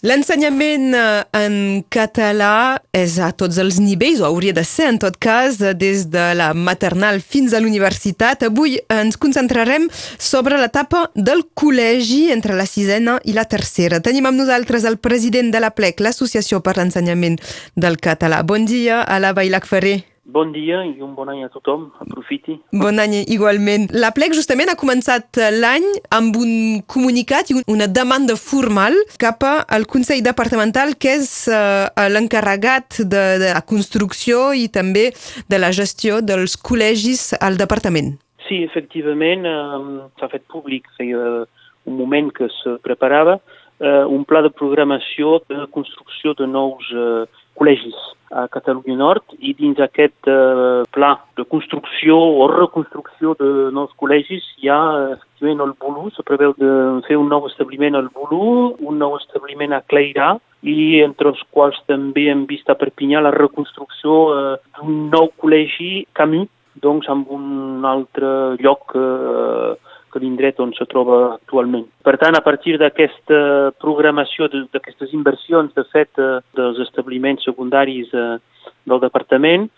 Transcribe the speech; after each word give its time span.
L'ensenyament 0.00 0.94
eh, 0.96 1.24
en 1.36 1.56
català 1.92 2.80
és 2.96 3.18
a 3.20 3.26
tots 3.36 3.58
els 3.60 3.76
nivells, 3.84 4.22
o 4.22 4.30
hauria 4.30 4.54
de 4.56 4.64
ser 4.64 4.86
en 4.94 4.98
tot 5.02 5.18
cas, 5.20 5.58
des 5.76 6.06
de 6.08 6.30
la 6.38 6.54
maternal 6.56 7.20
fins 7.20 7.52
a 7.52 7.60
l'universitat. 7.60 8.46
Avui 8.48 8.78
ens 8.88 9.20
concentrarem 9.20 9.90
sobre 10.16 10.56
l'etapa 10.56 11.04
del 11.14 11.44
col·legi 11.52 12.30
entre 12.32 12.56
la 12.56 12.64
sisena 12.64 13.18
i 13.28 13.36
la 13.36 13.44
tercera. 13.44 14.00
Tenim 14.00 14.30
amb 14.30 14.40
nosaltres 14.40 14.88
el 14.88 14.96
president 14.96 15.52
de 15.52 15.60
la 15.60 15.74
PLEC, 15.76 16.00
l'Associació 16.00 16.62
per 16.64 16.78
l'Ensenyament 16.80 17.36
del 17.76 18.00
Català. 18.00 18.40
Bon 18.40 18.64
dia, 18.64 19.02
a 19.04 19.20
la 19.20 19.34
Bailac 19.36 19.68
Ferrer. 19.68 19.98
Bon 20.30 20.52
dia 20.54 20.84
i 20.86 21.00
un 21.02 21.14
bon 21.16 21.30
any 21.32 21.40
a 21.42 21.48
tothom, 21.50 21.88
aprofiti. 21.98 22.54
Bon 22.76 23.00
any 23.02 23.16
igualment. 23.34 23.88
La 23.90 24.12
PLEC 24.14 24.36
justament 24.38 24.70
ha 24.70 24.76
començat 24.78 25.40
l'any 25.56 25.86
amb 26.14 26.36
un 26.38 26.52
comunicat 26.86 27.50
i 27.50 27.56
una 27.72 27.88
demanda 27.90 28.36
formal 28.38 28.94
cap 29.18 29.42
al 29.48 29.88
Consell 29.90 30.22
Departamental 30.22 30.94
que 31.02 31.16
és 31.18 31.32
uh, 31.50 31.88
l'encarregat 32.14 33.00
de, 33.00 33.24
de 33.42 33.50
la 33.56 33.64
construcció 33.72 34.52
i 34.54 34.68
també 34.70 35.08
de 35.50 35.58
la 35.58 35.72
gestió 35.74 36.20
dels 36.22 36.54
col·legis 36.54 37.32
al 37.40 37.58
departament. 37.58 38.14
Sí, 38.46 38.62
efectivament, 38.68 39.48
uh, 39.50 40.06
s'ha 40.20 40.30
fet 40.30 40.46
públic, 40.52 40.86
feia 41.00 41.42
un 41.90 41.98
moment 41.98 42.30
que 42.36 42.46
se 42.60 42.76
preparava, 42.86 43.40
uh, 43.82 44.06
un 44.06 44.22
pla 44.28 44.44
de 44.46 44.54
programació 44.54 45.40
de 45.50 45.66
construcció 45.74 46.38
de 46.38 46.46
nous 46.46 46.94
uh, 46.94 47.26
col·legis 47.58 47.98
a 48.30 48.46
Catalunya 48.48 48.96
Nord 48.96 49.34
i 49.38 49.52
dins 49.58 49.80
aquest 49.82 50.28
eh, 50.30 50.82
pla 50.94 51.10
de 51.36 51.44
construcció 51.50 52.14
o 52.14 52.46
reconstrucció 52.50 53.34
de 53.40 53.70
nous 53.74 53.90
col·legis 53.98 54.46
hi 54.62 54.70
ha 54.70 54.80
efectivament 55.16 55.64
el 55.66 55.74
Bulu, 55.82 56.10
se 56.14 56.22
preveu 56.26 56.54
de 56.58 56.70
fer 57.08 57.18
un 57.18 57.28
nou 57.32 57.48
establiment 57.50 57.98
al 57.98 58.08
Bulu, 58.14 58.76
un 58.78 59.02
nou 59.02 59.16
establiment 59.18 59.74
a 59.74 59.82
Cleirà 59.90 60.36
i 60.62 61.00
entre 61.02 61.32
els 61.32 61.42
quals 61.50 61.78
també 61.90 62.28
hem 62.30 62.46
vist 62.46 62.70
a 62.70 62.78
Perpinyà 62.78 63.24
la 63.24 63.34
reconstrucció 63.34 64.22
eh, 64.36 64.56
d'un 64.78 65.10
nou 65.10 65.32
col·legi 65.42 66.06
Camus, 66.14 66.48
doncs 66.80 67.10
amb 67.10 67.30
un 67.34 67.82
altre 67.84 68.56
lloc 68.62 68.94
eh, 68.94 69.74
que 70.12 70.20
l'indret 70.22 70.60
on 70.60 70.72
se 70.76 70.86
troba 70.90 71.20
actualment. 71.34 71.86
Per 72.04 72.16
tant, 72.20 72.36
a 72.36 72.44
partir 72.44 72.76
d'aquesta 72.80 73.40
programació, 73.82 74.48
d'aquestes 74.50 75.14
inversions, 75.16 75.72
de 75.76 75.84
fet, 75.92 76.10
eh, 76.18 76.40
dels 76.58 76.80
establiments 76.86 77.46
secundaris 77.46 78.12
eh, 78.14 78.38
del 78.86 79.02
departament, 79.02 79.68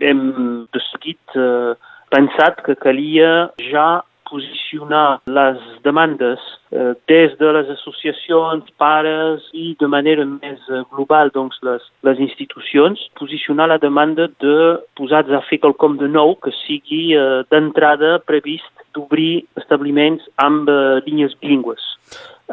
hem 0.00 0.22
de 0.72 0.82
seguit 0.90 1.36
eh, 1.36 1.74
pensat 2.10 2.62
que 2.66 2.78
calia 2.78 3.50
ja 3.70 4.02
posicionar 4.30 5.20
les 5.26 5.58
demandes 5.84 6.40
eh, 6.72 6.94
des 7.10 7.36
de 7.40 7.52
les 7.56 7.70
associacions, 7.76 8.64
pares 8.78 9.46
i 9.52 9.74
de 9.80 9.90
manera 9.90 10.24
més 10.24 10.60
eh, 10.70 10.82
global 10.94 11.32
doncs, 11.34 11.58
les, 11.66 11.86
les 12.06 12.22
institucions, 12.26 13.02
posicionar 13.20 13.68
la 13.68 13.80
demanda 13.82 14.28
de 14.42 14.56
posats 14.98 15.34
a 15.34 15.42
fer 15.50 15.60
quelcom 15.64 15.98
de 16.00 16.08
nou 16.08 16.36
que 16.44 16.54
sigui 16.62 17.10
eh, 17.18 17.42
d'entrada 17.50 18.18
previst 18.26 18.86
d'obrir 18.94 19.44
establiments 19.60 20.24
amb 20.48 20.70
eh, 20.70 21.00
línies 21.06 21.36
bilingües 21.42 21.90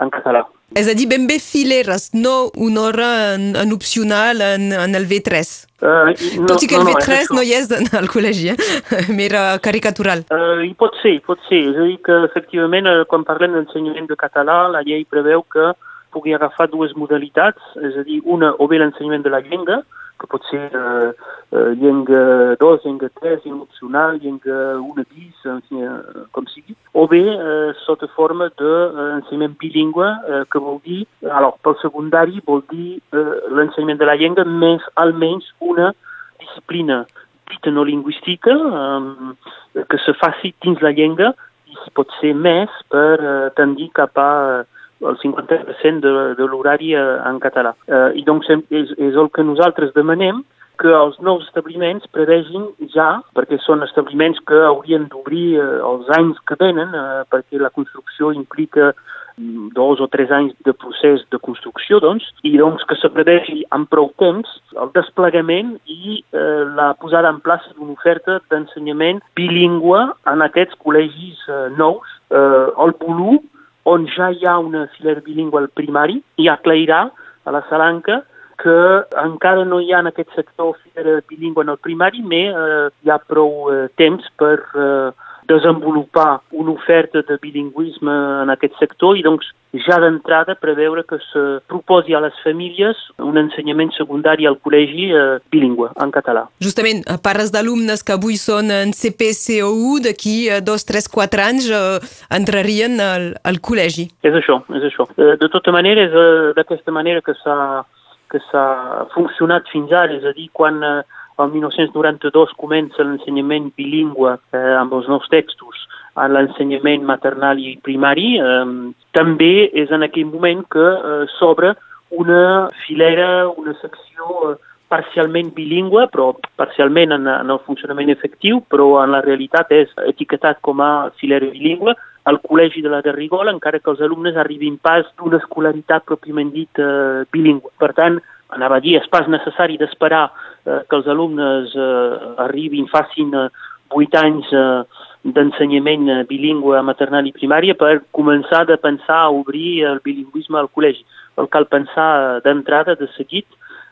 en 0.01 0.13
català. 0.13 0.45
És 0.75 0.89
a 0.91 0.93
dir, 0.97 1.07
ben 1.07 1.29
bé 1.29 1.37
fileres, 1.39 2.09
no 2.13 2.51
una 2.59 2.81
hora 2.89 3.09
en, 3.35 3.53
en 3.55 3.71
opcional 3.71 4.41
en, 4.43 4.73
en 4.75 4.95
el 4.99 5.07
V3. 5.07 5.51
Uh, 5.79 6.11
no, 6.41 6.47
Tot 6.49 6.65
i 6.65 6.67
que 6.67 6.75
el 6.75 6.83
no, 6.83 6.91
V3 6.91 7.31
no, 7.31 7.37
no 7.37 7.45
hi 7.45 7.53
és 7.55 7.71
en 7.71 7.87
el 7.95 8.09
col·legi, 8.11 8.51
eh? 8.51 8.57
Mera 9.19 9.45
caricatural. 9.63 10.25
Uh, 10.27 10.65
hi 10.65 10.73
pot 10.77 10.97
ser, 11.01 11.15
pot 11.25 11.39
ser. 11.47 11.61
És 11.71 11.79
a 11.79 11.87
dir 11.87 11.97
que, 12.03 12.19
efectivament, 12.27 12.89
quan 13.07 13.23
parlem 13.27 13.55
d'ensenyament 13.55 14.09
de 14.11 14.19
català, 14.19 14.65
la 14.73 14.83
llei 14.83 15.07
preveu 15.07 15.45
que 15.55 15.71
pugui 16.11 16.35
agafar 16.35 16.67
dues 16.71 16.95
modalitats, 16.99 17.63
és 17.79 17.95
a 17.95 18.03
dir, 18.07 18.19
una, 18.25 18.51
o 18.59 18.67
bé 18.67 18.81
l'ensenyament 18.81 19.23
de 19.23 19.31
la 19.31 19.43
llengua, 19.45 19.81
que 20.19 20.27
pot 20.27 20.43
ser 20.49 20.69
eh, 20.73 21.11
eh, 21.51 21.73
llengua 21.79 22.55
2, 22.59 22.85
llengua 22.85 23.09
3, 23.21 23.45
llengua 23.45 23.63
opcional, 23.63 24.19
llengua 24.19 24.79
1 24.81 25.05
bis, 25.13 25.45
eh, 25.45 25.89
com 26.31 26.47
sigui, 26.51 26.75
o 26.93 27.07
bé 27.07 27.23
eh, 27.23 27.73
sota 27.85 28.09
forma 28.15 28.49
d'ensenyament 28.59 29.55
eh, 29.55 29.59
bilingüe, 29.61 30.07
eh, 30.07 30.43
que 30.51 30.59
vol 30.59 30.81
dir, 30.85 31.05
alors, 31.31 31.59
pel 31.63 31.77
secundari 31.81 32.41
vol 32.45 32.63
dir 32.71 32.97
eh, 33.13 33.37
l'ensenyament 33.53 34.01
de 34.01 34.09
la 34.09 34.17
llengua 34.19 34.45
més 34.45 34.83
almenys 34.95 35.51
una 35.59 35.93
disciplina 36.39 37.05
dita 37.49 37.71
no 37.71 37.83
lingüística 37.83 38.51
eh, 38.51 39.83
que 39.89 39.97
se 40.05 40.13
faci 40.13 40.53
dins 40.61 40.81
la 40.81 40.91
llengua 40.91 41.33
i 41.67 41.75
si 41.83 41.93
pot 41.95 42.11
ser 42.21 42.33
més 42.35 42.71
per 42.91 43.15
eh, 43.19 43.35
tendir 43.59 43.91
cap 43.95 44.17
a 44.21 44.31
eh, 44.61 44.65
el 45.01 45.17
50% 45.21 46.01
de, 46.01 46.35
de 46.39 46.45
l'horari 46.47 46.93
eh, 46.95 47.07
en 47.29 47.41
català. 47.43 47.73
Eh, 47.87 48.19
I 48.21 48.23
doncs 48.27 48.49
és, 48.51 48.93
és 48.97 49.17
el 49.17 49.31
que 49.33 49.45
nosaltres 49.45 49.93
demanem 49.97 50.43
que 50.77 50.93
els 50.93 51.17
nous 51.25 51.43
establiments 51.47 52.05
prevegin 52.13 52.69
ja, 52.93 53.17
perquè 53.37 53.59
són 53.63 53.83
establiments 53.85 54.39
que 54.47 54.59
haurien 54.69 55.07
d'obrir 55.11 55.57
eh, 55.57 55.67
els 55.91 56.09
anys 56.17 56.39
que 56.47 56.57
venen, 56.59 56.93
eh, 56.93 57.23
perquè 57.31 57.61
la 57.61 57.73
construcció 57.73 58.31
implica 58.35 58.91
mm, 58.91 59.71
dos 59.77 60.01
o 60.03 60.09
tres 60.13 60.31
anys 60.33 60.53
de 60.67 60.73
procés 60.77 61.25
de 61.33 61.41
construcció, 61.41 61.99
doncs, 62.03 62.29
i 62.45 62.55
doncs 62.61 62.85
que 62.89 62.97
se 63.01 63.09
prevegi 63.13 63.63
amb 63.75 63.89
prou 63.89 64.11
temps 64.21 64.53
el 64.77 64.93
desplegament 64.95 65.75
i 65.89 66.21
eh, 66.21 66.63
la 66.77 66.93
posada 67.01 67.33
en 67.33 67.41
plaça 67.41 67.73
d'una 67.75 67.97
oferta 67.97 68.39
d'ensenyament 68.51 69.23
bilingüe 69.37 70.05
en 70.29 70.45
aquests 70.45 70.77
col·legis 70.85 71.45
eh, 71.49 71.67
nous. 71.77 72.17
Eh, 72.29 72.65
el 72.83 72.97
Bolú 73.01 73.41
on 73.87 74.07
ja 74.11 74.31
hi 74.31 74.45
ha 74.45 74.57
una 74.59 74.87
filera 74.95 75.23
bilingüe 75.23 75.61
al 75.61 75.69
primari, 75.69 76.17
hi 76.35 76.47
ha 76.47 76.57
Clairà, 76.63 77.05
a 77.47 77.51
la 77.55 77.63
Salanca, 77.69 78.23
que 78.59 78.75
encara 79.21 79.63
no 79.65 79.79
hi 79.79 79.93
ha 79.93 80.01
en 80.03 80.09
aquest 80.11 80.33
sector 80.35 80.75
filera 80.81 81.21
bilingüe 81.29 81.63
en 81.63 81.71
el 81.75 81.79
primari, 81.79 82.23
però 82.27 82.65
eh, 82.65 82.89
hi 83.03 83.13
ha 83.13 83.19
prou 83.23 83.71
eh, 83.71 83.87
temps 83.95 84.27
per 84.35 84.57
eh, 84.75 85.11
desenvolupar 85.47 86.41
una 86.51 86.71
oferta 86.71 87.21
de 87.21 87.37
bilingüisme 87.41 88.13
en 88.43 88.51
aquest 88.53 88.75
sector 88.79 89.17
i 89.17 89.23
doncs 89.25 89.47
ja 89.85 89.97
d'entrada 89.99 90.55
preveure 90.55 91.03
que 91.03 91.17
se 91.31 91.43
proposi 91.67 92.15
a 92.15 92.21
les 92.23 92.35
famílies 92.43 92.97
un 93.19 93.37
ensenyament 93.37 93.91
secundari 93.97 94.47
al 94.47 94.57
col·legi 94.63 95.09
eh, 95.11 95.25
bilingüe, 95.51 95.89
en 96.03 96.11
català. 96.11 96.47
Justament, 96.63 97.03
parles 97.23 97.51
d'alumnes 97.53 98.03
que 98.03 98.15
avui 98.15 98.39
són 98.41 98.71
en 98.73 98.93
CPCOU, 98.95 99.99
d'aquí 100.07 100.37
a 100.53 100.61
dos, 100.61 100.87
tres, 100.87 101.09
quatre 101.11 101.43
anys 101.43 101.69
eh, 101.69 101.99
entrarien 102.39 102.99
al, 103.03 103.29
al 103.43 103.61
col·legi. 103.63 104.07
És 104.23 104.39
això, 104.39 104.61
és 104.79 104.87
això. 104.89 105.07
Eh, 105.17 105.35
de 105.41 105.51
tota 105.51 105.75
manera, 105.75 106.07
és 106.07 106.15
eh, 106.15 106.55
d'aquesta 106.57 106.95
manera 106.95 107.21
que 107.21 107.35
s'ha 107.43 107.85
que 108.27 108.41
s'ha 108.49 109.07
funcionat 109.13 109.69
fins 109.71 109.91
ara, 109.95 110.17
és 110.17 110.25
a 110.27 110.33
dir, 110.35 110.49
quan 110.51 110.81
eh, 110.83 110.97
el 111.43 111.51
1992 111.53 112.53
comença 112.57 113.05
l'ensenyament 113.05 113.71
bilingüe 113.77 114.35
eh, 114.35 114.73
amb 114.79 114.93
els 114.97 115.09
nous 115.11 115.27
textos 115.33 115.83
a 116.17 116.27
l'ensenyament 116.31 117.05
maternal 117.05 117.59
i 117.61 117.75
primari, 117.83 118.37
eh, 118.41 118.93
també 119.17 119.69
és 119.73 119.91
en 119.93 120.05
aquell 120.07 120.29
moment 120.31 120.63
que 120.73 120.87
eh, 120.87 121.25
s'obre 121.37 121.75
una 122.09 122.67
filera, 122.85 123.49
una 123.49 123.75
secció 123.81 124.51
eh, 124.51 124.57
parcialment 124.87 125.51
bilingüe, 125.55 126.07
però 126.11 126.31
parcialment 126.59 127.13
en, 127.15 127.27
en 127.27 127.49
el 127.51 127.59
funcionament 127.65 128.09
efectiu, 128.13 128.61
però 128.71 129.03
en 129.03 129.13
la 129.15 129.23
realitat 129.25 129.73
és 129.75 129.91
etiquetat 130.07 130.61
com 130.63 130.81
a 130.81 131.09
filera 131.19 131.49
bilingüe, 131.51 131.95
al 132.27 132.41
Col·legi 132.43 132.81
de 132.83 132.91
la 132.91 133.01
Garrigola, 133.03 133.53
encara 133.55 133.79
que 133.79 133.91
els 133.91 134.01
alumnes 134.03 134.35
arribin 134.35 134.75
pas 134.83 135.05
d'una 135.19 135.39
escolaritat 135.39 136.03
pròpiament 136.07 136.51
dit 136.55 136.81
eh, 136.83 137.23
bilingüe. 137.31 137.71
Per 137.79 137.93
tant, 137.95 138.19
anava 138.55 138.77
a 138.77 138.83
dir, 138.83 138.97
és 138.99 139.09
pas 139.11 139.27
necessari 139.27 139.77
d'esperar 139.77 140.27
eh, 140.29 140.81
que 140.87 140.95
els 140.99 141.09
alumnes 141.11 141.75
eh, 141.75 142.17
arribin, 142.45 142.87
facin 142.91 143.33
eh, 143.35 143.49
8 143.95 144.17
anys 144.21 144.49
eh, 144.53 145.03
d'ensenyament 145.35 146.09
eh, 146.09 146.23
bilingüe 146.29 146.81
maternal 146.85 147.27
i 147.27 147.35
primària 147.35 147.75
per 147.75 148.01
començar 148.15 148.65
de 148.67 148.77
pensar 148.79 149.23
a 149.25 149.31
obrir 149.33 149.83
el 149.89 150.01
bilingüisme 150.03 150.59
al 150.59 150.71
col·legi. 150.71 151.03
El 151.37 151.49
cal 151.53 151.67
pensar 151.71 152.09
eh, 152.17 152.41
d'entrada, 152.45 152.95
de 152.99 153.09
seguit, 153.17 153.47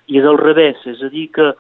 i 0.08 0.20
és 0.20 0.26
al 0.30 0.38
revés, 0.38 0.78
és 0.86 1.02
a 1.02 1.10
dir, 1.10 1.28
que 1.34 1.52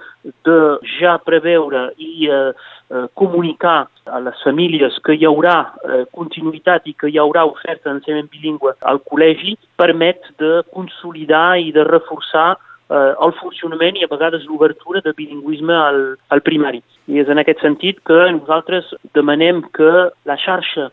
de 0.45 0.57
ja 1.00 1.15
preveure 1.25 1.88
i 1.98 2.30
eh, 2.30 2.51
eh, 2.94 3.06
comunicar 3.18 3.88
a 4.06 4.19
les 4.21 4.44
famílies 4.45 5.00
que 5.06 5.15
hi 5.18 5.25
haurà 5.25 5.56
eh, 5.65 6.03
continuïtat 6.13 6.86
i 6.86 6.94
que 6.94 7.09
hi 7.09 7.18
haurà 7.21 7.45
oferta 7.50 7.89
d'ensenyament 7.89 8.30
bilingüe 8.33 8.75
al 8.86 9.01
col·legi 9.09 9.56
permet 9.81 10.30
de 10.41 10.62
consolidar 10.74 11.57
i 11.57 11.71
de 11.74 11.86
reforçar 11.89 12.51
eh, 12.89 13.13
el 13.25 13.33
funcionament 13.39 13.97
i 13.97 14.05
a 14.05 14.11
vegades 14.11 14.45
l'obertura 14.49 15.01
de 15.05 15.13
bilingüisme 15.17 15.73
al, 15.73 16.01
al 16.29 16.43
primari. 16.45 16.83
I 17.07 17.21
és 17.21 17.29
en 17.29 17.41
aquest 17.41 17.61
sentit 17.61 18.01
que 18.07 18.19
nosaltres 18.37 18.93
demanem 19.17 19.63
que 19.77 19.91
la 20.25 20.37
xarxa 20.41 20.89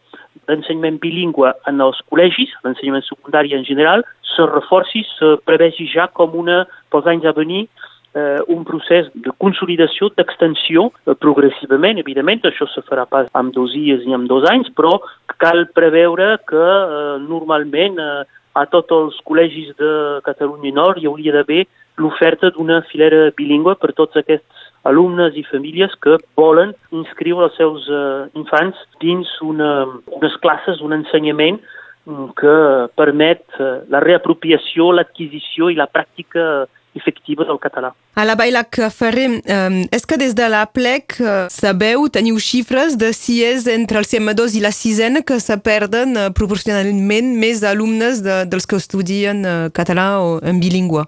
d'ensenyament 0.49 0.99
bilingüe 1.03 1.53
en 1.71 1.81
els 1.85 2.01
col·legis, 2.11 2.53
l'ensenyament 2.65 3.05
secundari 3.07 3.55
en 3.57 3.65
general, 3.69 4.05
se 4.35 4.45
reforci, 4.49 5.05
se 5.19 5.37
prevegi 5.47 5.87
ja 5.93 6.09
com 6.09 6.35
una, 6.39 6.65
pels 6.93 7.09
anys 7.11 7.29
a 7.29 7.35
venir, 7.37 7.67
eh, 8.15 8.41
un 8.49 8.65
procés 8.65 9.09
de 9.15 9.33
consolidació, 9.39 10.11
d'extensió, 10.17 10.91
eh, 11.07 11.15
progressivament, 11.15 11.99
evidentment, 11.99 12.43
això 12.49 12.69
se 12.73 12.85
farà 12.89 13.07
pas 13.09 13.29
amb 13.39 13.53
dos 13.55 13.73
dies 13.73 14.05
ni 14.07 14.15
amb 14.15 14.29
dos 14.29 14.49
anys, 14.51 14.69
però 14.77 14.99
cal 15.39 15.67
preveure 15.75 16.39
que 16.49 16.57
eh, 16.57 17.19
normalment 17.29 17.99
eh, 17.99 18.25
a 18.55 18.67
tots 18.67 18.93
els 18.93 19.17
col·legis 19.25 19.73
de 19.79 20.21
Catalunya 20.27 20.75
Nord 20.77 21.01
hi 21.01 21.09
hauria 21.09 21.33
d'haver 21.33 21.65
l'oferta 22.01 22.51
d'una 22.51 22.81
filera 22.91 23.31
bilingüe 23.37 23.77
per 23.81 23.93
tots 23.99 24.17
aquests 24.17 24.69
alumnes 24.89 25.37
i 25.39 25.45
famílies 25.47 25.95
que 26.03 26.19
volen 26.39 26.73
inscriure 26.91 27.47
els 27.47 27.57
seus 27.59 27.87
uh, 27.93 28.27
infants 28.39 28.79
dins 29.03 29.29
una, 29.47 29.87
unes 30.11 30.35
classes, 30.43 30.83
un 30.83 30.97
ensenyament 30.97 31.61
mm, 32.09 32.33
que 32.39 32.57
permet 32.99 33.45
uh, 33.61 33.85
la 33.93 34.03
reapropiació, 34.03 34.91
l'adquisició 34.97 35.71
i 35.71 35.79
la 35.79 35.87
pràctica 35.87 36.67
efectiva 36.95 37.45
del 37.45 37.59
català. 37.59 37.95
A 38.15 38.25
la 38.25 38.35
Bailac 38.37 38.77
Ferrer, 38.93 39.41
eh, 39.45 39.87
és 39.91 40.05
que 40.05 40.19
des 40.21 40.35
de 40.37 40.49
la 40.53 40.67
plec 40.69 41.17
eh, 41.21 41.47
sabeu, 41.49 42.05
teniu 42.13 42.37
xifres 42.37 42.99
de 43.01 43.13
si 43.17 43.41
és 43.45 43.65
entre 43.73 44.03
el 44.03 44.05
CM2 44.05 44.59
i 44.59 44.61
la 44.61 44.73
sisena 44.77 45.23
que 45.25 45.41
se 45.41 45.57
perden 45.57 46.17
eh, 46.17 46.29
proporcionalment 46.37 47.33
més 47.41 47.65
alumnes 47.65 48.21
de, 48.21 48.43
dels 48.45 48.69
que 48.69 48.77
estudien 48.77 49.45
eh, 49.45 49.57
català 49.73 50.21
o 50.21 50.37
en 50.45 50.61
bilingüe? 50.61 51.07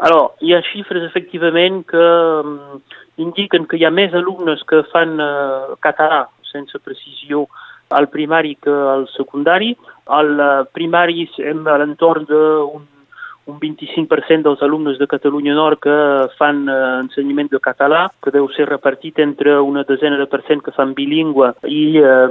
Alors, 0.00 0.32
hi 0.40 0.54
ha 0.56 0.62
xifres 0.64 1.02
efectivament 1.04 1.82
que 1.90 2.04
um, 2.40 2.80
indiquen 3.20 3.66
que 3.68 3.76
hi 3.76 3.84
ha 3.84 3.92
més 3.92 4.14
alumnes 4.16 4.62
que 4.70 4.80
fan 4.94 5.18
uh, 5.20 5.74
català 5.84 6.22
sense 6.48 6.80
precisió 6.80 7.44
al 7.92 8.08
primari 8.08 8.54
que 8.64 8.72
al 8.94 9.04
secundari. 9.12 9.74
Al 10.08 10.32
uh, 10.40 10.48
primari 10.72 11.26
a 11.44 11.76
l'entorn 11.82 12.24
d'un 12.30 12.86
un 13.50 13.58
25% 13.60 14.46
dels 14.46 14.62
alumnes 14.62 14.98
de 14.98 15.08
Catalunya 15.10 15.54
Nord 15.58 15.82
que 15.84 15.96
fan 16.38 16.62
eh, 16.68 16.78
ensenyament 17.02 17.50
de 17.52 17.60
català, 17.62 18.06
que 18.22 18.32
deu 18.34 18.48
ser 18.54 18.68
repartit 18.70 19.18
entre 19.22 19.58
una 19.60 19.84
desena 19.88 20.18
de 20.20 20.28
percent 20.30 20.62
que 20.64 20.74
fan 20.76 20.94
bilingüe 20.94 21.52
i 21.68 21.82
eh, 21.98 22.28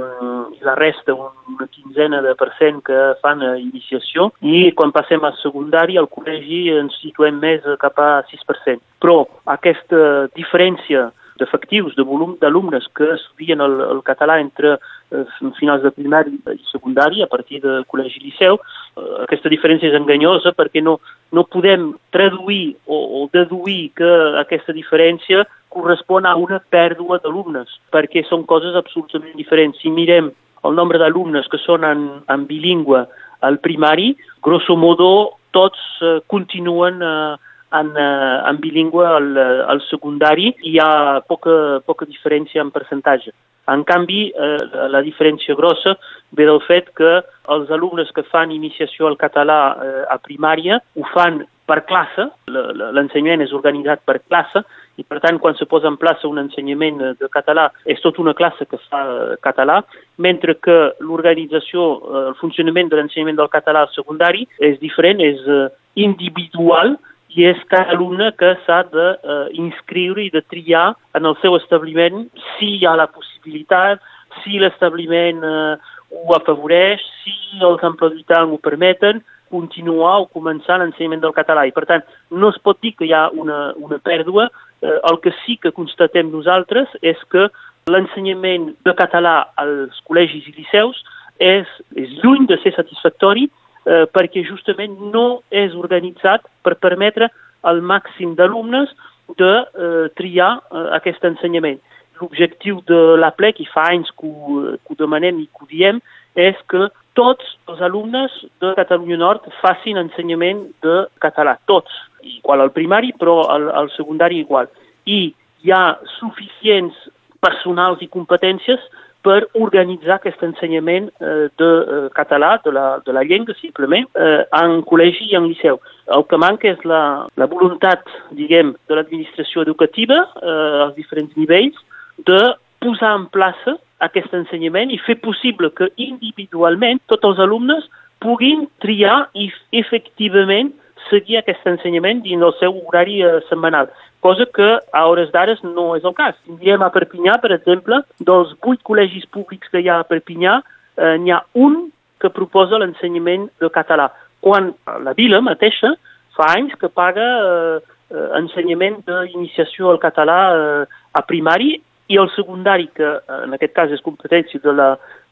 la 0.64 0.74
resta, 0.78 1.14
una 1.14 1.68
quinzena 1.70 2.22
de 2.24 2.34
percent 2.38 2.82
que 2.86 2.98
fan 3.22 3.44
eh, 3.44 3.54
iniciació. 3.60 4.30
I 4.40 4.72
quan 4.76 4.94
passem 4.96 5.24
a 5.24 5.34
secundari, 5.42 5.98
al 6.00 6.10
col·legi 6.10 6.66
ens 6.80 6.96
situem 7.02 7.40
més 7.42 7.64
cap 7.80 7.98
a 8.00 8.10
6%. 8.32 8.80
Però 9.00 9.22
aquesta 9.48 10.28
diferència 10.36 11.08
d'efectius, 11.40 11.96
de 11.96 12.04
volum 12.06 12.36
d'alumnes 12.40 12.86
que 12.96 13.08
estudien 13.16 13.62
el, 13.64 13.78
el 13.86 14.02
català 14.06 14.38
entre 14.40 14.76
eh, 14.76 15.24
finals 15.58 15.82
de 15.82 15.92
primari 15.94 16.36
i 16.54 16.68
secundari, 16.70 17.22
a 17.22 17.30
partir 17.30 17.62
de 17.64 17.80
col·legi 17.90 18.20
i 18.20 18.28
liceu. 18.28 18.60
Eh, 18.60 19.06
aquesta 19.24 19.52
diferència 19.52 19.90
és 19.90 19.96
enganyosa 19.98 20.54
perquè 20.56 20.84
no, 20.84 20.98
no 21.32 21.46
podem 21.48 21.90
traduir 22.14 22.76
o, 22.86 23.00
o 23.20 23.24
deduir 23.32 23.90
que 23.98 24.12
aquesta 24.42 24.76
diferència 24.76 25.46
correspon 25.70 26.26
a 26.26 26.36
una 26.36 26.60
pèrdua 26.60 27.20
d'alumnes, 27.22 27.70
perquè 27.94 28.24
són 28.28 28.46
coses 28.46 28.76
absolutament 28.78 29.36
diferents. 29.38 29.78
Si 29.80 29.90
mirem 29.90 30.32
el 30.66 30.74
nombre 30.76 30.98
d'alumnes 31.00 31.48
que 31.48 31.60
són 31.62 31.86
en, 31.88 32.08
en 32.28 32.46
bilingüe 32.48 33.04
al 33.46 33.60
primari, 33.64 34.12
grosso 34.44 34.76
modo 34.76 35.38
tots 35.56 35.80
eh, 36.02 36.18
continuen 36.30 37.00
eh, 37.02 37.36
en, 37.72 37.92
eh, 37.96 38.50
en 38.50 38.60
bilingüe 38.60 39.06
al, 39.06 39.36
eh, 39.36 39.62
al 39.66 39.82
secundari 39.88 40.54
hi 40.62 40.78
ha 40.78 41.20
poca, 41.26 41.80
poca 41.86 42.06
diferència 42.06 42.62
en 42.62 42.70
percentatge. 42.70 43.32
En 43.70 43.84
canvi, 43.84 44.32
eh, 44.34 44.58
la 44.90 45.02
diferència 45.02 45.54
grossa 45.54 45.94
ve 46.34 46.46
del 46.48 46.60
fet 46.66 46.90
que 46.96 47.20
els 47.54 47.70
alumnes 47.70 48.10
que 48.14 48.26
fan 48.26 48.50
iniciació 48.50 49.06
al 49.06 49.18
català 49.20 49.60
eh, 49.76 50.04
a 50.10 50.18
primària 50.18 50.80
ho 50.96 51.06
fan 51.14 51.44
per 51.70 51.84
classe, 51.86 52.24
l'ensenyament 52.50 53.44
és 53.44 53.52
organitzat 53.54 54.00
per 54.02 54.16
classe, 54.24 54.64
i 54.98 55.04
per 55.06 55.20
tant 55.22 55.38
quan 55.38 55.54
se 55.54 55.68
posa 55.70 55.86
en 55.86 55.96
plaça 56.00 56.26
un 56.26 56.40
ensenyament 56.42 56.98
de 57.20 57.28
català 57.30 57.68
és 57.86 58.02
tota 58.02 58.20
una 58.24 58.34
classe 58.34 58.66
que 58.66 58.80
fa 58.88 59.04
eh, 59.06 59.36
català, 59.44 59.78
mentre 60.18 60.56
que 60.58 60.78
l'organització, 60.98 61.86
el 62.24 62.34
funcionament 62.40 62.90
de 62.90 62.98
l'ensenyament 62.98 63.38
del 63.38 63.52
català 63.52 63.86
al 63.86 63.94
secundari 63.94 64.48
és 64.58 64.80
diferent, 64.82 65.22
és 65.22 65.46
individual, 65.94 66.96
i 67.34 67.46
és 67.46 67.58
cada 67.70 67.94
alumne 67.94 68.32
que 68.38 68.54
s'ha 68.64 68.82
d'inscriure 68.90 70.22
eh, 70.22 70.28
i 70.28 70.34
de 70.34 70.42
triar 70.50 70.94
en 71.14 71.28
el 71.30 71.36
seu 71.42 71.54
establiment 71.58 72.24
si 72.56 72.76
hi 72.78 72.86
ha 72.86 72.96
la 72.98 73.06
possibilitat, 73.06 74.00
si 74.42 74.58
l'establiment 74.58 75.44
eh, 75.46 75.76
ho 76.10 76.34
afavoreix, 76.34 77.02
si 77.22 77.62
els 77.62 77.82
empleats 77.86 78.50
ho 78.50 78.58
permeten, 78.62 79.22
continuar 79.50 80.20
o 80.22 80.28
començar 80.30 80.78
l'ensenyament 80.78 81.22
del 81.22 81.34
català. 81.34 81.66
I, 81.66 81.74
per 81.74 81.86
tant, 81.86 82.04
no 82.30 82.50
es 82.54 82.58
pot 82.62 82.78
dir 82.82 82.94
que 82.98 83.06
hi 83.06 83.14
ha 83.14 83.28
una, 83.34 83.72
una 83.78 83.98
pèrdua. 83.98 84.48
Eh, 84.82 84.98
el 85.10 85.20
que 85.22 85.34
sí 85.44 85.58
que 85.62 85.74
constatem 85.74 86.30
nosaltres 86.34 86.90
és 87.02 87.18
que 87.30 87.48
l'ensenyament 87.90 88.70
de 88.86 88.94
català 88.98 89.50
als 89.58 89.98
col·legis 90.06 90.46
i 90.50 90.54
liceus 90.58 91.02
és, 91.40 91.66
és 91.96 92.10
lluny 92.22 92.46
de 92.50 92.58
ser 92.62 92.74
satisfactori 92.76 93.48
eh, 93.86 94.06
perquè 94.12 94.44
justament 94.46 94.96
no 95.12 95.42
és 95.50 95.74
organitzat 95.74 96.46
per 96.64 96.76
permetre 96.80 97.30
al 97.62 97.80
màxim 97.84 98.34
d'alumnes 98.36 98.92
de 99.38 99.52
eh, 99.60 100.06
triar 100.18 100.58
eh, 100.58 100.86
aquest 100.98 101.24
ensenyament. 101.24 101.80
L'objectiu 102.20 102.82
de 102.88 103.16
la 103.16 103.30
plec, 103.32 103.60
i 103.60 103.68
fa 103.68 103.86
anys 103.94 104.10
que 104.18 104.28
ho, 104.28 104.62
que 104.76 104.92
ho 104.92 104.98
demanem 104.98 105.40
i 105.40 105.46
que 105.48 105.64
ho 105.64 105.70
diem, 105.70 106.00
és 106.36 106.58
que 106.68 106.90
tots 107.18 107.56
els 107.68 107.80
alumnes 107.82 108.32
de 108.62 108.74
Catalunya 108.76 109.18
Nord 109.20 109.48
facin 109.60 109.98
ensenyament 110.00 110.66
de 110.84 111.04
català, 111.24 111.56
tots, 111.66 111.90
igual 112.22 112.60
al 112.60 112.74
primari, 112.76 113.14
però 113.16 113.42
al, 113.50 113.68
al 113.72 113.90
secundari 113.96 114.40
igual. 114.44 114.68
I 115.06 115.32
hi 115.64 115.72
ha 115.72 115.98
suficients 116.18 116.96
personals 117.40 118.02
i 118.04 118.08
competències 118.12 118.80
per 119.26 119.44
organitzar 119.58 120.16
aquest 120.16 120.42
ensenyament 120.44 121.10
eh, 121.20 121.48
de 121.60 121.68
eh, 121.68 122.08
català, 122.16 122.54
de 122.64 122.72
la, 122.72 122.86
de 123.04 123.12
la 123.12 123.24
llengua, 123.24 123.56
simplement, 123.60 124.08
eh, 124.16 124.42
en 124.62 124.80
col·legi 124.88 125.28
i 125.30 125.36
en 125.36 125.48
liceu. 125.50 125.80
El 126.16 126.24
que 126.30 126.40
manca 126.40 126.70
és 126.70 126.80
la, 126.88 127.02
la 127.36 127.48
voluntat, 127.50 128.08
diguem, 128.36 128.74
de 128.88 128.98
l'administració 128.98 129.66
educativa 129.66 130.24
eh, 130.40 130.82
als 130.86 130.96
diferents 130.96 131.36
nivells 131.36 131.78
de 132.26 132.40
posar 132.80 133.14
en 133.18 133.28
plaça 133.32 133.76
aquest 134.00 134.32
ensenyament 134.34 134.92
i 134.92 135.00
fer 135.04 135.18
possible 135.20 135.68
que 135.76 135.90
individualment 136.00 137.02
tots 137.12 137.28
els 137.28 137.42
alumnes 137.44 137.84
puguin 138.24 138.66
triar 138.84 139.26
i 139.36 139.50
efectivament 139.76 140.72
seguir 141.08 141.40
aquest 141.40 141.66
ensenyament 141.68 142.22
dins 142.24 142.44
el 142.44 142.54
seu 142.60 142.76
horari 142.86 143.20
eh, 143.24 143.40
setmanal, 143.48 143.90
cosa 144.20 144.46
que 144.46 144.68
a 144.92 145.06
hores 145.08 145.30
d'ara 145.32 145.56
no 145.64 145.94
és 145.96 146.04
el 146.04 146.14
cas. 146.14 146.36
Tindríem 146.44 146.82
a 146.84 146.90
Perpinyà, 146.92 147.38
per 147.40 147.52
exemple, 147.56 148.02
dels 148.20 148.52
vuit 148.62 148.82
col·legis 148.86 149.26
públics 149.32 149.68
que 149.72 149.80
hi 149.80 149.88
ha 149.88 150.00
a 150.00 150.08
Perpinyà, 150.08 150.60
eh, 150.96 151.16
n'hi 151.18 151.32
ha 151.32 151.42
un 151.54 151.90
que 152.20 152.30
proposa 152.30 152.78
l'ensenyament 152.78 153.48
de 153.60 153.70
català, 153.72 154.10
quan 154.40 154.74
la 155.04 155.14
vila 155.16 155.40
mateixa 155.40 155.94
fa 156.36 156.52
anys 156.56 156.76
que 156.80 156.88
paga 156.88 157.28
eh, 157.40 157.78
eh 158.10 158.28
ensenyament 158.40 159.00
d'iniciació 159.06 159.90
al 159.90 160.00
català 160.02 160.40
eh, 160.56 160.84
a 161.12 161.22
primari 161.22 161.80
i 162.08 162.18
el 162.18 162.28
secundari, 162.36 162.88
que 162.94 163.06
eh, 163.06 163.42
en 163.44 163.54
aquest 163.54 163.74
cas 163.74 163.90
és 163.90 164.04
competència 164.04 164.60
de 164.62 164.72
la, 164.72 164.90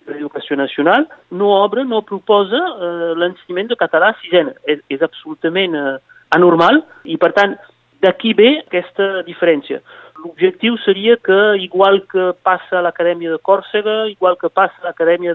l'Educació 0.08 0.56
Nacional, 0.56 1.06
no 1.30 1.50
obre, 1.52 1.84
no 1.84 2.02
proposa 2.02 2.58
eh, 2.58 3.14
l'ensenyament 3.18 3.72
de 3.72 3.76
català 3.80 4.12
a 4.12 4.18
sisena. 4.22 4.54
És, 4.64 4.80
és 4.88 5.02
absolutament 5.04 5.76
eh, 5.76 5.98
anormal 6.36 6.82
i, 7.04 7.18
per 7.20 7.32
tant, 7.36 7.56
d'aquí 8.02 8.34
ve 8.34 8.50
aquesta 8.66 9.22
diferència. 9.26 9.80
L'objectiu 10.22 10.76
seria 10.82 11.16
que, 11.16 11.38
igual 11.62 12.00
que 12.10 12.32
passa 12.42 12.78
a 12.78 12.82
l'Acadèmia 12.82 13.30
de 13.30 13.38
Còrsega, 13.38 14.08
igual 14.10 14.36
que 14.36 14.50
passa 14.50 14.74
a 14.82 14.90
l'Acadèmia 14.90 15.34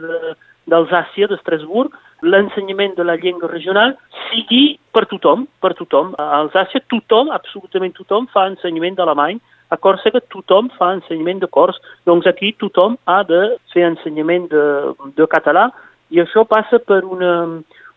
d'Alsàcia, 0.67 1.29
d'Estrasburg, 1.31 1.95
l'ensenyament 2.23 2.95
de 2.95 3.03
la 3.03 3.15
llengua 3.19 3.49
regional 3.51 3.95
sigui 4.29 4.77
per 4.95 5.05
tothom, 5.11 5.47
per 5.63 5.73
tothom. 5.79 6.13
A 6.19 6.41
Alsàcia 6.41 6.83
tothom, 6.91 7.31
absolutament 7.31 7.95
tothom, 7.95 8.27
fa 8.31 8.47
ensenyament 8.51 8.99
d'alemany, 8.99 9.39
a 9.71 9.77
Còrsega 9.79 10.21
tothom 10.29 10.69
fa 10.77 10.91
ensenyament 10.97 11.39
de 11.41 11.47
cors, 11.47 11.79
doncs 12.05 12.27
aquí 12.29 12.51
tothom 12.61 12.97
ha 13.09 13.23
de 13.27 13.41
fer 13.73 13.87
ensenyament 13.87 14.49
de, 14.51 14.65
de 15.17 15.27
català 15.31 15.69
i 16.13 16.21
això 16.21 16.43
passa 16.45 16.77
per 16.77 17.01
una, 17.09 17.31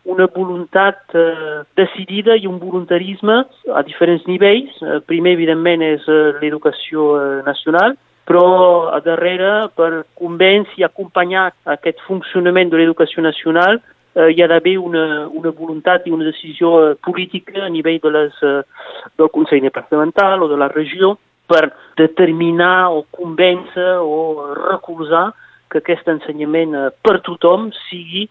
una 0.06 0.26
voluntat 0.32 1.14
eh, 1.14 1.64
decidida 1.74 2.36
i 2.36 2.46
un 2.46 2.58
voluntarisme 2.58 3.44
a 3.74 3.82
diferents 3.82 4.24
nivells. 4.26 4.78
Eh, 4.80 5.00
primer, 5.06 5.34
evidentment, 5.34 5.82
és 5.82 6.06
eh, 6.06 6.36
l'educació 6.40 7.08
eh, 7.18 7.42
nacional, 7.46 7.96
però 8.26 8.46
a 8.94 9.00
darrere, 9.02 9.68
per 9.74 10.06
convèncer 10.18 10.80
i 10.80 10.86
acompanyar 10.86 11.50
aquest 11.76 12.02
funcionament 12.06 12.70
de 12.70 12.80
l'educació 12.80 13.22
nacional, 13.26 13.80
eh, 14.14 14.30
hi 14.30 14.42
ha 14.42 14.48
d'haver 14.50 14.76
una, 14.78 15.26
una 15.26 15.50
voluntat 15.50 16.06
i 16.06 16.14
una 16.14 16.30
decisió 16.30 16.94
política 17.02 17.66
a 17.66 17.70
nivell 17.70 17.98
de 18.02 18.14
les, 18.14 18.38
del 19.18 19.32
Consell 19.34 19.66
Departamental 19.66 20.46
o 20.46 20.50
de 20.50 20.58
la 20.58 20.70
regió 20.70 21.16
per 21.50 21.68
determinar 21.98 22.90
o 22.94 23.04
convèncer 23.10 23.98
o 24.02 24.54
recolzar 24.54 25.28
que 25.70 25.82
aquest 25.82 26.08
ensenyament 26.10 26.74
per 27.02 27.20
tothom 27.26 27.70
sigui 27.86 28.26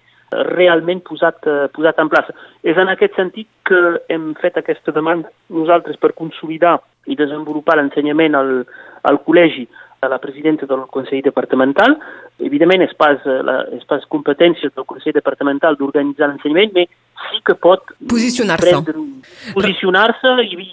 realment 0.52 1.02
posat, 1.08 1.40
eh, 1.48 1.68
posat 1.74 2.00
en 2.00 2.10
plaça. 2.10 2.36
És 2.64 2.78
en 2.78 2.92
aquest 2.92 3.16
sentit 3.16 3.48
que 3.66 3.82
hem 4.10 4.34
fet 4.42 4.58
aquesta 4.58 4.92
demanda 4.92 5.32
nosaltres 5.50 5.98
per 5.98 6.14
consolidar 6.14 6.80
i 7.08 7.16
desenvolupar 7.16 7.78
l'ensenyament 7.78 8.36
al, 8.36 8.54
al 9.04 9.20
col·legi 9.26 9.68
a 10.02 10.10
la 10.10 10.20
presidenta 10.20 10.66
del 10.66 10.86
Consell 10.92 11.24
Departamental. 11.24 11.98
Evidentment, 12.40 12.84
és 12.86 12.94
pas, 12.98 13.22
la, 13.26 13.62
és 13.76 13.84
pas 13.90 14.04
competència 14.12 14.72
del 14.76 14.86
Consell 14.86 15.16
Departamental 15.16 15.78
d'organitzar 15.80 16.30
l'ensenyament, 16.30 16.74
però 16.76 17.30
sí 17.30 17.42
que 17.48 17.56
pot 17.56 17.94
posicionar-se 18.12 18.76
posicionar-se 19.56 20.34
i, 20.44 20.68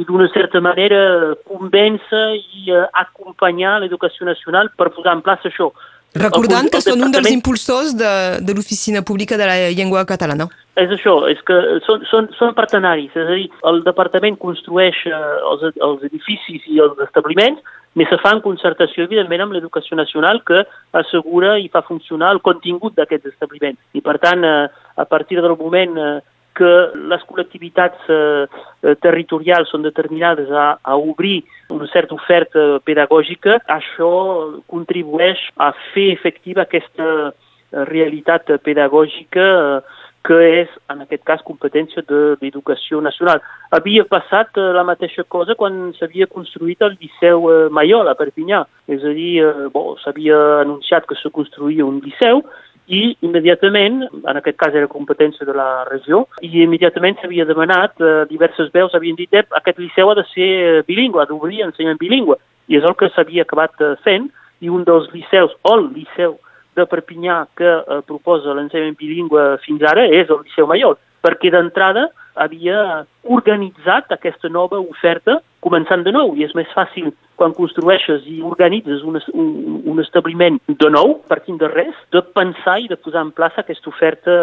i 0.00 0.04
d'una 0.04 0.26
certa 0.34 0.60
manera 0.60 1.34
convèncer 1.46 2.24
i 2.34 2.72
uh, 2.74 2.86
acompanyar 3.04 3.78
l'educació 3.80 4.26
nacional 4.26 4.72
per 4.76 4.90
posar 4.96 5.14
en 5.16 5.22
plaça 5.22 5.48
això. 5.50 5.70
Recordant 6.14 6.68
que 6.70 6.80
són 6.82 7.02
un 7.02 7.14
dels 7.14 7.30
impulsors 7.32 7.94
de, 7.98 8.10
de 8.46 8.54
l'Oficina 8.54 9.02
Pública 9.02 9.38
de 9.40 9.48
la 9.50 9.56
Llengua 9.74 10.04
Catalana. 10.06 10.46
És 10.78 10.90
això, 10.90 11.14
és 11.30 11.40
que 11.46 11.56
són, 11.86 12.02
són, 12.10 12.28
són 12.38 12.54
partenaris, 12.54 13.12
és 13.14 13.30
a 13.30 13.38
dir, 13.38 13.48
el 13.70 13.80
departament 13.86 14.38
construeix 14.42 15.00
eh, 15.06 15.18
els, 15.50 15.64
els 15.74 16.06
edificis 16.06 16.66
i 16.70 16.80
els 16.82 16.98
establiments, 17.02 17.62
més 17.94 18.10
se 18.10 18.18
fa 18.22 18.32
en 18.34 18.42
concertació, 18.42 19.06
evidentment, 19.06 19.44
amb 19.44 19.54
l'educació 19.54 19.98
nacional 19.98 20.40
que 20.46 20.64
assegura 20.98 21.56
i 21.62 21.68
fa 21.70 21.84
funcionar 21.86 22.32
el 22.34 22.42
contingut 22.46 22.96
d'aquests 22.98 23.34
establiments. 23.34 23.78
I, 23.94 24.02
per 24.02 24.18
tant, 24.22 24.42
eh, 24.42 24.66
a 24.98 25.06
partir 25.06 25.38
del 25.42 25.54
moment 25.58 25.98
eh, 25.98 26.16
que 26.54 26.70
les 27.10 27.24
col·lectivitats 27.28 28.06
eh, 28.08 28.46
eh, 28.46 28.94
territorials 29.02 29.72
són 29.72 29.84
determinades 29.86 30.50
a, 30.50 30.66
a 30.82 30.96
obrir 30.96 31.42
una 31.74 31.88
certa 31.92 32.14
oferta 32.14 32.78
pedagògica, 32.86 33.58
això 33.70 34.12
contribueix 34.70 35.42
a 35.58 35.72
fer 35.92 36.12
efectiva 36.14 36.64
aquesta 36.64 37.10
eh, 37.30 37.84
realitat 37.90 38.54
pedagògica 38.64 39.50
eh, 39.50 40.00
que 40.24 40.36
és, 40.62 40.70
en 40.88 41.02
aquest 41.02 41.20
cas, 41.28 41.42
competència 41.44 42.00
de 42.08 42.20
l'educació 42.40 43.02
nacional. 43.04 43.42
Havia 43.76 44.06
passat 44.08 44.56
la 44.56 44.80
mateixa 44.88 45.20
cosa 45.28 45.52
quan 45.52 45.90
s'havia 45.98 46.24
construït 46.32 46.80
el 46.80 46.94
Liceu 46.96 47.44
Maiol 47.68 48.08
a 48.08 48.14
Perpinyà. 48.16 48.62
És 48.88 49.04
a 49.04 49.12
dir, 49.12 49.44
bon, 49.74 49.98
s'havia 50.00 50.38
anunciat 50.62 51.04
que 51.10 51.18
se 51.20 51.28
construïa 51.28 51.84
un 51.84 52.00
liceu 52.00 52.40
i 52.86 53.16
immediatament, 53.24 54.02
en 54.12 54.38
aquest 54.40 54.58
cas 54.60 54.74
era 54.76 54.90
competència 54.90 55.46
de 55.48 55.54
la 55.56 55.84
regió, 55.88 56.24
i 56.44 56.50
immediatament 56.62 57.16
s'havia 57.20 57.46
demanat, 57.48 57.96
eh, 58.00 58.24
diverses 58.30 58.72
veus 58.74 58.94
havien 58.94 59.16
dit 59.16 59.30
que 59.30 59.44
aquest 59.56 59.78
liceu 59.78 60.10
ha 60.10 60.16
de 60.18 60.24
ser 60.34 60.50
eh, 60.54 60.82
bilingüe, 60.86 61.22
ha 61.22 61.28
d'obrir 61.30 61.62
ensenyament 61.64 62.00
bilingüe, 62.00 62.36
i 62.68 62.76
és 62.76 62.84
el 62.84 62.96
que 63.00 63.08
s'havia 63.14 63.46
acabat 63.48 63.80
eh, 63.80 63.94
fent, 64.04 64.28
i 64.60 64.68
un 64.68 64.84
dels 64.84 65.08
liceus, 65.12 65.52
o 65.62 65.76
el 65.78 65.88
liceu 65.94 66.38
de 66.76 66.86
Perpinyà 66.90 67.44
que 67.56 67.70
eh, 67.70 68.00
proposa 68.06 68.54
l'ensenyament 68.54 68.98
bilingüe 69.00 69.46
fins 69.64 69.82
ara 69.86 70.06
és 70.06 70.28
el 70.28 70.42
Liceu 70.44 70.68
Maiol, 70.68 70.98
perquè 71.24 71.52
d'entrada 71.54 72.08
havia 72.34 73.04
organitzat 73.24 74.12
aquesta 74.12 74.50
nova 74.52 74.80
oferta 74.82 75.40
començant 75.64 76.02
de 76.04 76.12
nou, 76.12 76.34
i 76.36 76.44
és 76.44 76.52
més 76.56 76.68
fàcil 76.76 77.08
quan 77.40 77.54
construeixes 77.56 78.26
i 78.30 78.36
organitzes 78.44 79.02
un, 79.06 79.16
un, 79.32 79.48
un 79.90 80.02
establiment 80.02 80.58
de 80.68 80.90
nou, 80.92 81.16
partint 81.30 81.56
de 81.58 81.70
res, 81.72 81.96
de 82.14 82.20
pensar 82.36 82.76
i 82.82 82.90
de 82.90 82.98
posar 83.00 83.24
en 83.24 83.32
plaça 83.34 83.64
aquesta 83.64 83.90
oferta 83.90 84.36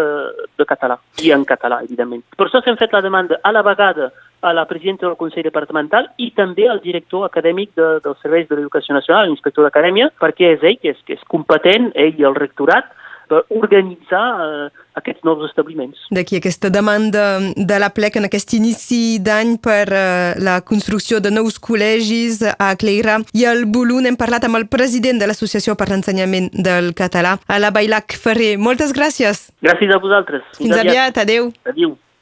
de 0.58 0.68
català, 0.68 0.98
i 1.24 1.32
en 1.36 1.46
català, 1.48 1.82
evidentment. 1.86 2.26
Per 2.36 2.48
això 2.48 2.64
s'hem 2.66 2.80
fet 2.82 2.96
la 2.96 3.04
demanda 3.06 3.40
a 3.44 3.54
la 3.54 3.64
vegada 3.68 4.10
a 4.42 4.56
la 4.58 4.66
presidenta 4.66 5.06
del 5.06 5.20
Consell 5.20 5.46
Departamental 5.46 6.10
i 6.18 6.32
també 6.34 6.66
al 6.68 6.82
director 6.82 7.28
acadèmic 7.28 7.76
de, 7.78 8.00
dels 8.04 8.18
serveis 8.26 8.50
de 8.50 8.58
l'Educació 8.58 8.98
Nacional, 8.98 9.30
l'inspector 9.30 9.68
d'acadèmia, 9.68 10.10
perquè 10.20 10.56
és 10.56 10.66
ell 10.66 10.80
que 10.82 10.96
és, 10.96 11.04
que 11.06 11.20
és 11.20 11.30
competent, 11.30 11.92
ell 11.94 12.18
i 12.18 12.26
el 12.26 12.36
rectorat, 12.36 12.90
per 13.32 13.46
organitzar 13.56 14.26
eh, 14.44 14.68
aquests 15.00 15.24
nous 15.28 15.46
establiments. 15.48 16.00
D'aquí 16.12 16.38
aquesta 16.42 16.72
demanda 16.74 17.40
de 17.56 17.80
la 17.80 17.92
plec 17.96 18.20
en 18.20 18.28
aquest 18.28 18.58
inici 18.58 19.20
d'any 19.24 19.56
per 19.64 19.86
eh, 19.88 20.36
la 20.44 20.60
construcció 20.68 21.22
de 21.24 21.32
nous 21.32 21.60
col·legis 21.64 22.42
a 22.52 22.74
Cleira 22.76 23.22
i 23.38 23.48
al 23.48 23.66
Bolun 23.72 24.10
hem 24.10 24.20
parlat 24.20 24.48
amb 24.48 24.60
el 24.60 24.68
president 24.72 25.22
de 25.22 25.32
l'Associació 25.32 25.78
per 25.80 25.88
l'Ensenyament 25.92 26.52
del 26.54 26.92
Català, 26.98 27.38
a 27.48 27.60
la 27.64 27.72
Bailac 27.72 28.18
Ferrer. 28.20 28.58
Moltes 28.60 28.92
gràcies. 28.98 29.48
Gràcies 29.64 29.96
a 29.96 30.00
vosaltres. 30.04 30.44
Fins, 30.52 30.66
Fins 30.68 30.78
aviat. 30.78 30.92
aviat. 30.92 31.22
Adéu. 31.26 31.52
Adéu. 31.66 31.98